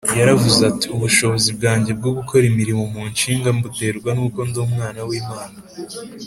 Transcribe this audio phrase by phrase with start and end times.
[0.19, 5.57] Yaravuze ati, ubushobozi bwanjye bwo gukora imirimo munshinja mbuterwa n’uko ndi Umwana w’Imana